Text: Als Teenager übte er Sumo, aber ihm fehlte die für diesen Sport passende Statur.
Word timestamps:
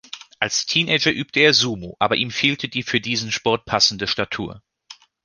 Als 0.39 0.65
Teenager 0.65 1.11
übte 1.11 1.41
er 1.41 1.53
Sumo, 1.53 1.95
aber 1.99 2.15
ihm 2.15 2.31
fehlte 2.31 2.67
die 2.69 2.81
für 2.81 2.99
diesen 2.99 3.31
Sport 3.31 3.65
passende 3.65 4.07
Statur. 4.07 4.63